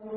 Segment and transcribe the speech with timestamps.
[0.00, 0.12] Dejáis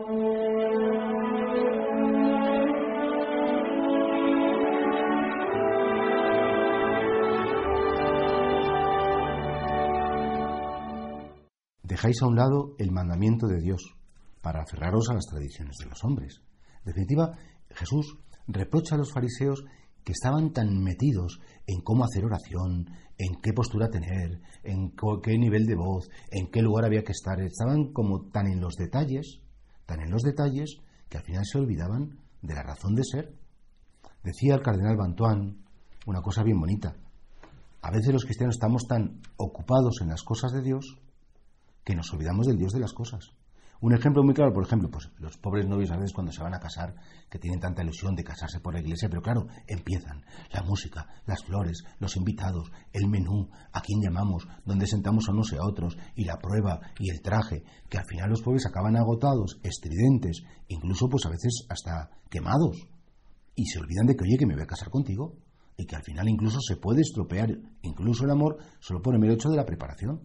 [12.22, 13.98] a un lado el mandamiento de Dios
[14.42, 16.41] para aferraros a las tradiciones de los hombres.
[16.77, 17.38] En definitiva,
[17.71, 19.65] Jesús reprocha a los fariseos
[20.05, 22.86] que estaban tan metidos en cómo hacer oración,
[23.18, 27.41] en qué postura tener, en qué nivel de voz, en qué lugar había que estar,
[27.41, 29.43] estaban como tan en los detalles,
[29.86, 30.77] tan en los detalles,
[31.09, 33.33] que al final se olvidaban de la razón de ser.
[34.23, 35.63] Decía el cardenal Bantuán
[36.05, 36.95] una cosa bien bonita.
[37.81, 40.97] A veces los cristianos estamos tan ocupados en las cosas de Dios
[41.83, 43.31] que nos olvidamos del Dios de las cosas.
[43.83, 46.53] Un ejemplo muy claro, por ejemplo, pues los pobres novios a veces cuando se van
[46.53, 46.95] a casar,
[47.29, 51.43] que tienen tanta ilusión de casarse por la iglesia, pero claro, empiezan la música, las
[51.43, 55.97] flores, los invitados, el menú, a quién llamamos, dónde sentamos a unos y a otros,
[56.15, 61.09] y la prueba y el traje, que al final los pobres acaban agotados, estridentes, incluso
[61.09, 62.88] pues a veces hasta quemados,
[63.53, 65.36] y se olvidan de que, oye, que me voy a casar contigo,
[65.75, 67.49] y que al final incluso se puede estropear
[67.81, 70.21] incluso el amor solo por el mero hecho de la preparación.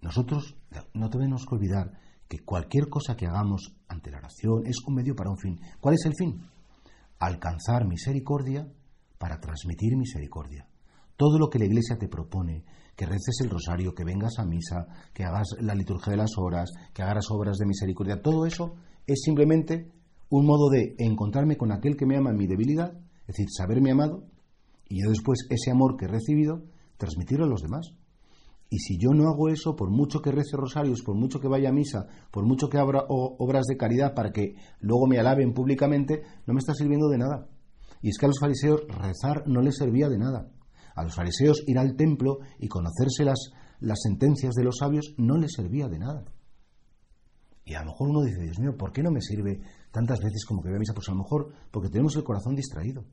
[0.00, 0.56] Nosotros
[0.94, 5.14] no tenemos que olvidar que cualquier cosa que hagamos ante la oración es un medio
[5.14, 5.60] para un fin.
[5.80, 6.40] ¿Cuál es el fin?
[7.18, 8.66] Alcanzar misericordia
[9.18, 10.68] para transmitir misericordia.
[11.16, 14.86] Todo lo que la Iglesia te propone, que reces el rosario, que vengas a misa,
[15.14, 18.74] que hagas la liturgia de las horas, que hagas obras de misericordia, todo eso
[19.06, 19.92] es simplemente
[20.28, 23.92] un modo de encontrarme con aquel que me ama en mi debilidad, es decir, saberme
[23.92, 24.26] amado,
[24.88, 26.64] y yo después ese amor que he recibido,
[26.96, 27.92] transmitirlo a los demás.
[28.68, 31.68] Y si yo no hago eso, por mucho que rece rosarios, por mucho que vaya
[31.68, 36.22] a misa, por mucho que abra obras de caridad para que luego me alaben públicamente,
[36.46, 37.48] no me está sirviendo de nada.
[38.02, 40.50] Y es que a los fariseos rezar no les servía de nada.
[40.96, 45.36] A los fariseos ir al templo y conocerse las, las sentencias de los sabios no
[45.36, 46.24] les servía de nada.
[47.64, 49.60] Y a lo mejor uno dice, Dios mío, ¿por qué no me sirve
[49.92, 50.94] tantas veces como que voy a misa?
[50.94, 53.04] Pues a lo mejor porque tenemos el corazón distraído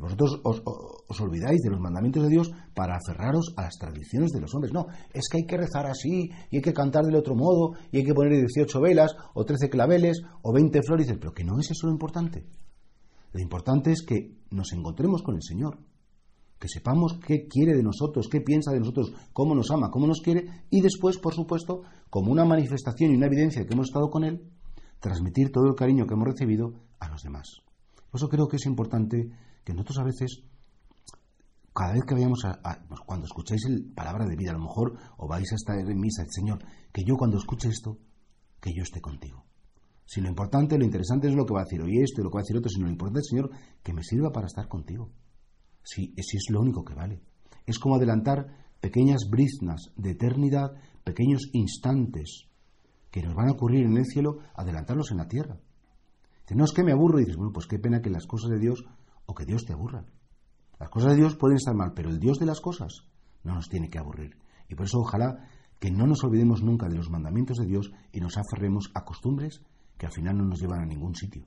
[0.00, 4.52] vosotros os, olvidáis de los mandamientos de Dios para aferraros a las tradiciones de los
[4.54, 4.72] hombres.
[4.72, 7.98] No, es que hay que rezar así, y hay que cantar del otro modo, y
[7.98, 11.70] hay que poner 18 velas, o 13 claveles, o 20 flores, pero que no es
[11.70, 12.44] eso lo importante.
[13.32, 15.78] Lo importante es que nos encontremos con el Señor,
[16.58, 20.20] que sepamos qué quiere de nosotros, qué piensa de nosotros, cómo nos ama, cómo nos
[20.20, 24.10] quiere, y después, por supuesto, como una manifestación y una evidencia de que hemos estado
[24.10, 24.50] con Él,
[25.00, 27.63] transmitir todo el cariño que hemos recibido a los demás.
[28.14, 29.28] Por eso creo que es importante
[29.64, 30.44] que nosotros a veces,
[31.74, 34.96] cada vez que vayamos a, pues cuando escucháis el palabra de vida, a lo mejor
[35.16, 36.60] o vais a estar en misa, el Señor,
[36.92, 37.98] que yo cuando escuche esto,
[38.60, 39.44] que yo esté contigo.
[40.06, 42.30] Si lo importante, lo interesante es lo que va a decir hoy esto y lo
[42.30, 43.50] que va a decir otro, sino lo importante Señor,
[43.82, 45.10] que me sirva para estar contigo.
[45.82, 47.20] Si, si es lo único que vale.
[47.66, 48.46] Es como adelantar
[48.80, 50.70] pequeñas briznas de eternidad,
[51.02, 52.46] pequeños instantes
[53.10, 55.58] que nos van a ocurrir en el cielo, adelantarlos en la tierra.
[56.44, 58.50] Dice, no es que me aburro, y dices, bueno, pues qué pena que las cosas
[58.50, 58.84] de Dios
[59.26, 60.04] o que Dios te aburra.
[60.78, 63.06] Las cosas de Dios pueden estar mal, pero el Dios de las cosas
[63.42, 64.36] no nos tiene que aburrir.
[64.68, 65.48] Y por eso ojalá
[65.80, 69.62] que no nos olvidemos nunca de los mandamientos de Dios y nos aferremos a costumbres
[69.96, 71.46] que al final no nos llevan a ningún sitio.